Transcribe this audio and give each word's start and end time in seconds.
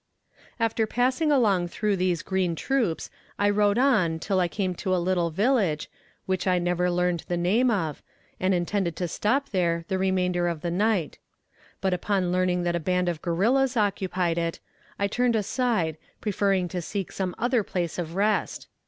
After 0.59 0.87
passing 0.87 1.31
along 1.31 1.67
through 1.67 1.95
these 1.95 2.23
green 2.23 2.55
troops 2.55 3.11
I 3.37 3.51
rode 3.51 3.77
on 3.77 4.17
till 4.17 4.39
I 4.39 4.47
came 4.47 4.73
to 4.81 4.95
a 4.95 4.97
little 4.97 5.29
village, 5.29 5.91
which 6.25 6.47
I 6.47 6.57
never 6.57 6.89
learned 6.89 7.25
the 7.27 7.37
name 7.37 7.69
of, 7.69 8.01
and 8.39 8.51
intended 8.51 8.95
to 8.95 9.07
stop 9.07 9.49
there 9.49 9.85
the 9.89 9.99
remainder 9.99 10.47
of 10.47 10.61
the 10.61 10.71
night; 10.71 11.19
but 11.81 11.93
upon 11.93 12.31
learning 12.31 12.63
that 12.63 12.75
a 12.75 12.79
band 12.79 13.09
of 13.09 13.21
guerrillas 13.21 13.77
occupied 13.77 14.39
it, 14.39 14.59
I 14.97 15.05
turned 15.05 15.35
aside, 15.35 15.99
preferring 16.19 16.67
to 16.69 16.81
seek 16.81 17.11
some 17.11 17.35
other 17.37 17.61
place 17.61 17.99
of 17.99 18.15
rest. 18.15 18.67